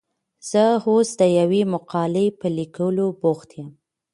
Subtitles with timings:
[0.49, 3.69] زه اوس د یوې مقالې په لیکلو بوخت یم.